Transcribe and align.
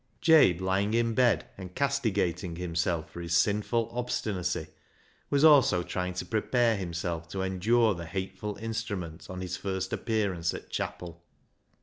Jabe, 0.19 0.57
lying 0.57 0.95
in 0.95 1.13
bed 1.13 1.47
and 1.59 1.75
castigating 1.75 2.55
himself 2.55 3.11
for 3.11 3.21
his 3.21 3.37
sinful 3.37 3.87
obstinacy, 3.93 4.65
was 5.29 5.43
also 5.43 5.83
trying 5.83 6.15
to 6.15 6.25
prepare 6.25 6.75
himself 6.75 7.27
to 7.27 7.43
endure 7.43 7.93
the 7.93 8.07
hateful 8.07 8.55
instrument 8.55 9.27
on 9.29 9.41
his 9.41 9.57
first 9.57 9.93
appearance 9.93 10.55
at 10.55 10.71
chapel. 10.71 11.21